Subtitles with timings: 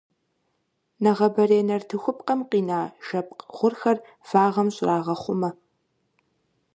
[1.03, 3.97] Нэгъабэрей нартыхупкъэм къина жэпкъ гъурхэр
[4.29, 5.49] вагъэм щӀрагъэхъумэ.